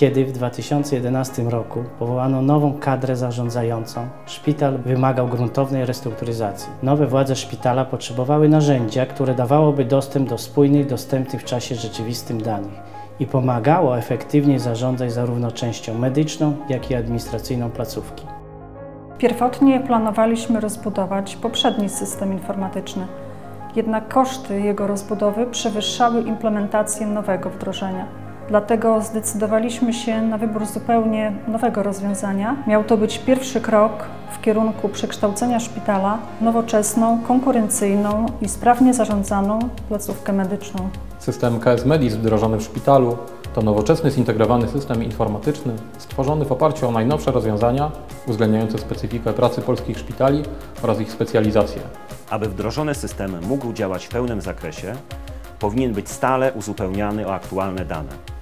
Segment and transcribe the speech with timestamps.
[0.00, 6.68] Kiedy w 2011 roku powołano nową kadrę zarządzającą, szpital wymagał gruntownej restrukturyzacji.
[6.82, 12.72] Nowe władze szpitala potrzebowały narzędzia, które dawałoby dostęp do spójnych, dostępnych w czasie rzeczywistym danych
[13.18, 18.26] i pomagało efektywnie zarządzać zarówno częścią medyczną, jak i administracyjną placówki.
[19.18, 23.06] Pierwotnie planowaliśmy rozbudować poprzedni system informatyczny,
[23.76, 28.29] jednak koszty jego rozbudowy przewyższały implementację nowego wdrożenia.
[28.50, 32.56] Dlatego zdecydowaliśmy się na wybór zupełnie nowego rozwiązania.
[32.66, 33.92] Miał to być pierwszy krok
[34.32, 40.88] w kierunku przekształcenia szpitala w nowoczesną, konkurencyjną i sprawnie zarządzaną placówkę medyczną.
[41.18, 43.18] System KS Medis wdrożony w szpitalu
[43.54, 47.90] to nowoczesny, zintegrowany system informatyczny stworzony w oparciu o najnowsze rozwiązania
[48.26, 50.42] uwzględniające specyfikę pracy polskich szpitali
[50.82, 51.82] oraz ich specjalizację.
[52.30, 54.94] Aby wdrożony system mógł działać w pełnym zakresie,
[55.58, 58.39] powinien być stale uzupełniany o aktualne dane.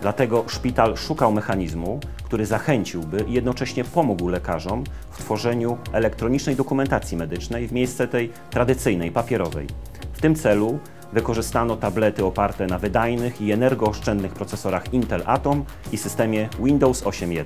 [0.00, 7.68] Dlatego szpital szukał mechanizmu, który zachęciłby i jednocześnie pomógł lekarzom w tworzeniu elektronicznej dokumentacji medycznej
[7.68, 9.66] w miejsce tej tradycyjnej, papierowej.
[10.12, 10.78] W tym celu
[11.12, 17.44] wykorzystano tablety oparte na wydajnych i energooszczędnych procesorach Intel Atom i systemie Windows 8.1.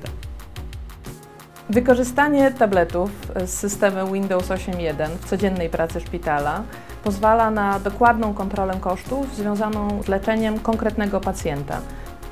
[1.71, 3.11] Wykorzystanie tabletów
[3.47, 6.63] z systemem Windows 8.1 w codziennej pracy szpitala
[7.05, 11.81] pozwala na dokładną kontrolę kosztów związaną z leczeniem konkretnego pacjenta.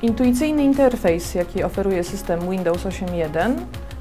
[0.02, 3.54] Intuicyjny interfejs, jaki oferuje system Windows 8.1,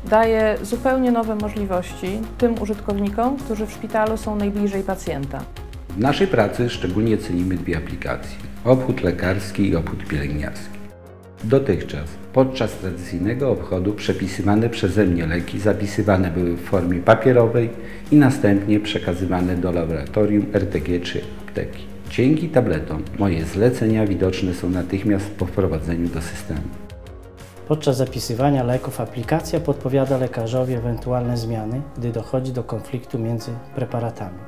[0.09, 5.43] daje zupełnie nowe możliwości tym użytkownikom, którzy w szpitalu są najbliżej pacjenta.
[5.89, 10.79] W naszej pracy szczególnie cenimy dwie aplikacje: obchód lekarski i obchód pielęgniarski.
[11.43, 17.69] Dotychczas, podczas tradycyjnego obchodu, przepisywane przeze mnie leki zapisywane były w formie papierowej
[18.11, 21.98] i następnie przekazywane do laboratorium RTG czy apteki.
[22.09, 26.61] Dzięki tabletom moje zlecenia widoczne są natychmiast po wprowadzeniu do systemu.
[27.67, 34.39] Podczas zapisywania leków aplikacja podpowiada lekarzowi ewentualne zmiany, gdy dochodzi do konfliktu między preparatami.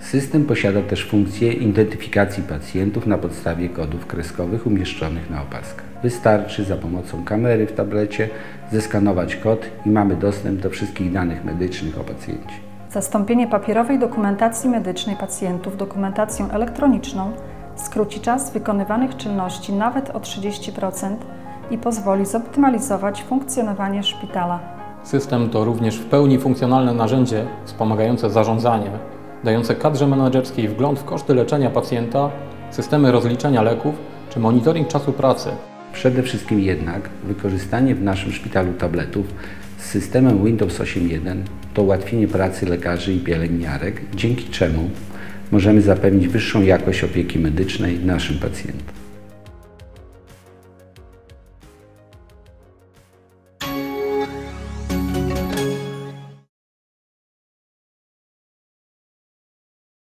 [0.00, 5.84] System posiada też funkcję identyfikacji pacjentów na podstawie kodów kreskowych umieszczonych na opaskach.
[6.02, 8.28] Wystarczy za pomocą kamery w tablecie
[8.72, 12.71] zeskanować kod i mamy dostęp do wszystkich danych medycznych o pacjencie.
[12.92, 17.32] Zastąpienie papierowej dokumentacji medycznej pacjentów dokumentacją elektroniczną
[17.76, 21.16] skróci czas wykonywanych czynności nawet o 30%
[21.70, 24.60] i pozwoli zoptymalizować funkcjonowanie szpitala.
[25.02, 28.90] System to również w pełni funkcjonalne narzędzie wspomagające zarządzanie,
[29.44, 32.30] dające kadrze menedżerskiej wgląd w koszty leczenia pacjenta,
[32.70, 33.94] systemy rozliczenia leków
[34.30, 35.50] czy monitoring czasu pracy.
[35.92, 39.26] Przede wszystkim jednak wykorzystanie w naszym szpitalu tabletów
[39.78, 44.90] z systemem Windows 8.1 to ułatwienie pracy lekarzy i pielęgniarek, dzięki czemu
[45.50, 49.01] możemy zapewnić wyższą jakość opieki medycznej naszym pacjentom.